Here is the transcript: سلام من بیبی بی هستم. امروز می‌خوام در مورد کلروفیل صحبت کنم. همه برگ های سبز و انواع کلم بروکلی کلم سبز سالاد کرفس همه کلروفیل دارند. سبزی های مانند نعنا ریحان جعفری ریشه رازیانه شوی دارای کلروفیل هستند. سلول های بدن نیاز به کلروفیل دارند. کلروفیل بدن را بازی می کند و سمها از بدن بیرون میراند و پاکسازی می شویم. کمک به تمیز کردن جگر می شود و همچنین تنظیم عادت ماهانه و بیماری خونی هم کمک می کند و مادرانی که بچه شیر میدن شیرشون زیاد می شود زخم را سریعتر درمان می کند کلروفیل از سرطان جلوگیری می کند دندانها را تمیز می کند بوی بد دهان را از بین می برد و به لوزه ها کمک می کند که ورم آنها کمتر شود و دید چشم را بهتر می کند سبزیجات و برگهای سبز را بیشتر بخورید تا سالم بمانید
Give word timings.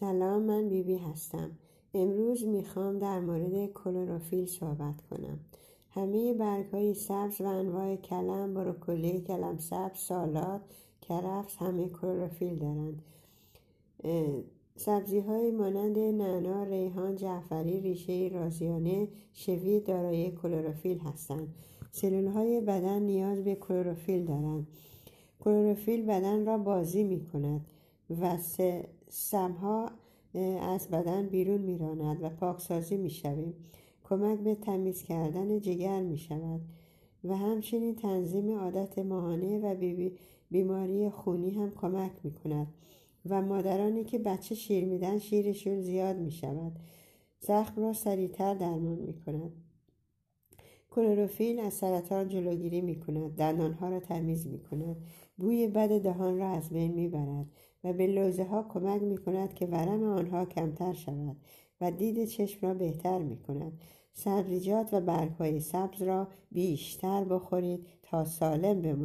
سلام 0.00 0.42
من 0.42 0.68
بیبی 0.68 0.82
بی 0.82 0.98
هستم. 0.98 1.50
امروز 1.94 2.44
می‌خوام 2.44 2.98
در 2.98 3.20
مورد 3.20 3.72
کلروفیل 3.72 4.46
صحبت 4.46 4.94
کنم. 5.10 5.40
همه 5.90 6.34
برگ 6.34 6.66
های 6.66 6.94
سبز 6.94 7.40
و 7.40 7.44
انواع 7.44 7.96
کلم 7.96 8.54
بروکلی 8.54 9.20
کلم 9.20 9.58
سبز 9.58 9.98
سالاد 9.98 10.60
کرفس 11.00 11.56
همه 11.56 11.88
کلروفیل 11.88 12.58
دارند. 12.58 13.02
سبزی 14.76 15.20
های 15.20 15.50
مانند 15.50 15.98
نعنا 15.98 16.64
ریحان 16.64 17.16
جعفری 17.16 17.80
ریشه 17.80 18.30
رازیانه 18.34 19.08
شوی 19.32 19.80
دارای 19.80 20.30
کلروفیل 20.30 20.98
هستند. 20.98 21.54
سلول 21.90 22.26
های 22.26 22.60
بدن 22.60 23.02
نیاز 23.02 23.44
به 23.44 23.54
کلروفیل 23.54 24.24
دارند. 24.24 24.66
کلروفیل 25.40 26.02
بدن 26.02 26.46
را 26.46 26.58
بازی 26.58 27.04
می 27.04 27.26
کند 27.26 27.66
و 28.10 28.38
سمها 29.08 29.90
از 30.60 30.88
بدن 30.88 31.26
بیرون 31.26 31.60
میراند 31.60 32.22
و 32.22 32.28
پاکسازی 32.28 32.96
می 32.96 33.10
شویم. 33.10 33.54
کمک 34.04 34.38
به 34.38 34.54
تمیز 34.54 35.02
کردن 35.02 35.60
جگر 35.60 36.02
می 36.02 36.18
شود 36.18 36.60
و 37.24 37.36
همچنین 37.36 37.94
تنظیم 37.94 38.58
عادت 38.58 38.98
ماهانه 38.98 39.58
و 39.58 39.74
بیماری 40.50 41.10
خونی 41.10 41.50
هم 41.50 41.70
کمک 41.70 42.12
می 42.24 42.32
کند 42.32 42.66
و 43.26 43.42
مادرانی 43.42 44.04
که 44.04 44.18
بچه 44.18 44.54
شیر 44.54 44.84
میدن 44.84 45.18
شیرشون 45.18 45.80
زیاد 45.80 46.16
می 46.16 46.30
شود 46.30 46.72
زخم 47.40 47.82
را 47.82 47.92
سریعتر 47.92 48.54
درمان 48.54 48.98
می 48.98 49.14
کند 49.14 49.52
کلروفیل 50.90 51.60
از 51.60 51.74
سرطان 51.74 52.28
جلوگیری 52.28 52.80
می 52.80 53.00
کند 53.00 53.36
دندانها 53.36 53.88
را 53.88 54.00
تمیز 54.00 54.46
می 54.46 54.58
کند 54.58 54.96
بوی 55.38 55.66
بد 55.66 56.02
دهان 56.02 56.38
را 56.38 56.48
از 56.48 56.70
بین 56.70 56.92
می 56.92 57.08
برد 57.08 57.46
و 57.84 57.92
به 57.92 58.06
لوزه 58.06 58.44
ها 58.44 58.66
کمک 58.68 59.02
می 59.02 59.18
کند 59.18 59.54
که 59.54 59.66
ورم 59.66 60.02
آنها 60.02 60.44
کمتر 60.44 60.92
شود 60.92 61.36
و 61.80 61.90
دید 61.90 62.24
چشم 62.24 62.66
را 62.66 62.74
بهتر 62.74 63.18
می 63.18 63.36
کند 63.36 63.80
سبزیجات 64.12 64.94
و 64.94 65.00
برگهای 65.00 65.60
سبز 65.60 66.02
را 66.02 66.28
بیشتر 66.50 67.24
بخورید 67.24 67.86
تا 68.02 68.24
سالم 68.24 68.82
بمانید 68.82 68.98